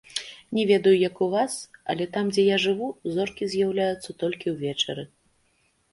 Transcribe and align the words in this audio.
Не 0.57 0.63
ведаю 0.69 0.93
як 1.09 1.21
у 1.25 1.27
вас, 1.33 1.53
але 1.93 2.07
там 2.17 2.31
дзе 2.35 2.47
я 2.47 2.57
жыву, 2.65 2.89
зоркі 3.19 3.53
з'яўляюцца 3.55 4.19
толькі 4.25 4.47
ўвечары. 4.55 5.03